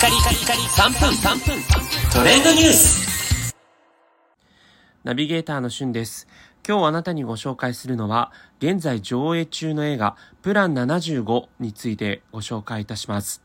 [0.00, 1.62] カリカリカリ3分3分
[2.10, 3.54] トレンドニュース
[5.04, 6.26] ナビゲーターのしゅんです。
[6.66, 13.42] 今日あなたにご紹介するのは、現在上映中の映画、プラン75についてご紹介いたします。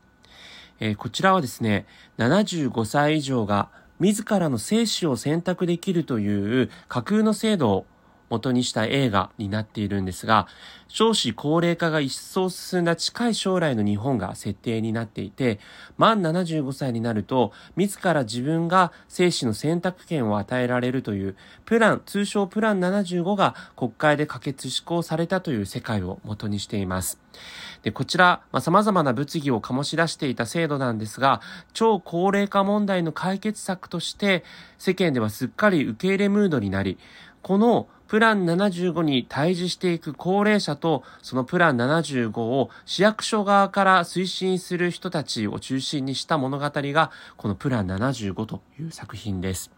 [0.80, 1.84] えーこちらはですね、
[2.16, 3.68] 75歳以上が
[4.00, 7.86] 自らの生死を選択できるという架空の制度を
[8.28, 10.46] 元にした映画になっているんですが、
[10.88, 15.58] 少子高齢化が一層進んだ近い将来の日本が設定になっていて、
[15.96, 27.20] 満75歳になると、自ら自分が生死の選択権を与えられるという、プラン、通称プラン75が国会で可決施行されたという世界を元にしています。
[27.82, 31.40] で、こちら、まあ、様々な物議を醸し出していた制度なんですが、
[31.72, 34.44] 超高齢化問題の解決策として、
[34.78, 36.98] 世間ではすっかり受け入れムードになり、
[37.46, 49.70] このプラン75に対峙していく高齢者と、そのプラン75を市役所側から推進する人たちを中心にした物語が、このプラン75という作品です。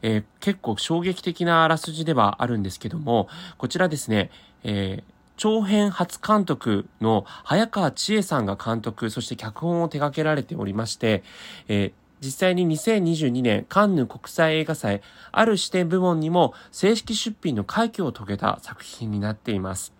[0.00, 4.30] えー結構衝撃的なあらすじではあるんですけども、こちらですね、
[4.64, 11.22] えー長編初監督の早川千恵さんが監督、そして脚本を手掛けられておりまして、
[11.68, 15.02] えー実際に2022年カンヌ国際映画祭
[15.32, 19.92] ある視点部門にも正式出品の快挙を遂げた作品になっています。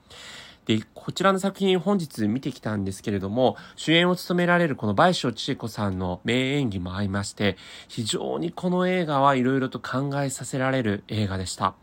[0.69, 7.57] で、こちらの作品本日見てきたんですけれども、主演を務められるこの倍賞千恵子さんの名演技も相まして、
[7.89, 11.75] 非常にこの映画はいろいろと考えさせられる映画でした。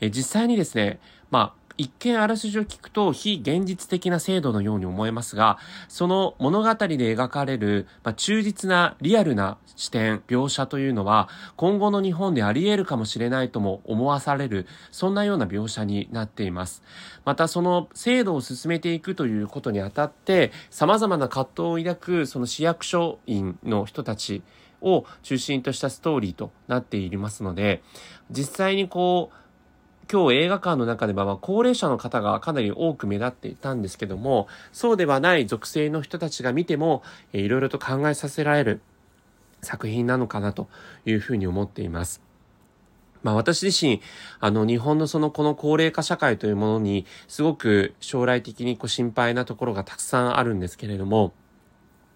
[0.00, 0.98] え実際にですね、
[1.30, 16.82] まあ、一見あらすじを聞くと非現実的な制度のように思えますが、その物語で描かれる、まあ、忠実なリアルな視点、描写というのは、今後の日本であり得るかもしれないとも思わされる、そんなような描写になっています。
[17.24, 24.42] またその制度を進めていくということにあたって、様々な葛藤を抱くその市役所員の人たち
[24.80, 27.82] を中心としたストーリーとなっていますので、
[28.30, 29.47] 実際にこう、
[30.10, 37.02] 今日映画館の中では、ま、高齢者の方がかなり多く目立っていたんですけども、そうではない属性の人たちが見ても、
[37.34, 38.80] えーいろいろと考えさせられる
[39.60, 40.68] 作品なのかなと
[41.04, 42.22] いうふうに思っています。
[43.22, 44.00] まあ私自身、
[44.40, 51.34] あの日本のそのこの高齢化社会というものにすごく将来的にこう心配なところがたくさんあるんですけれども、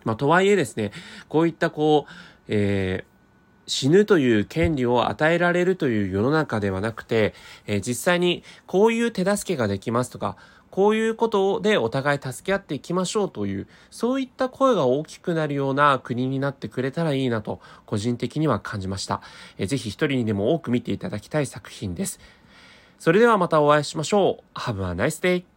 [0.05, 0.93] まあとはいえですね、
[1.29, 2.13] こういったこう、
[2.49, 3.12] えー
[3.67, 7.35] 死ぬという権利を与えられるという世の中ではなくて、
[7.67, 10.37] えー実際にこういう手助けができますとか、
[10.71, 19.21] こういうことでお互い助け合っていきましょうという、そういった声が大きくなるような国になってくれたらいいなと、個人的には感じました。
[19.59, 22.21] えーぜひ一人にでも多く見ていただきたい作品です。
[22.99, 24.59] それではまたお会いしましょう。
[24.59, 25.52] Have a nice day!